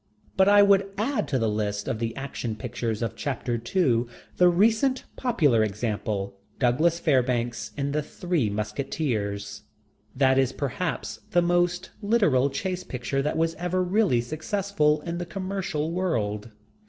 [0.35, 5.03] But I would add to the list of Action Films of chapter two the recent
[5.15, 9.61] popular example, Douglas Fairbanks in The Three Musketeers.
[10.15, 15.25] That is perhaps the most literal "Chase Picture" that was ever really successful in the
[15.27, 16.49] commercial world.